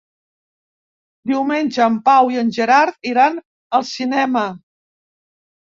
[1.31, 3.39] Diumenge en Pau i en Gerard iran
[3.81, 4.47] al cinema.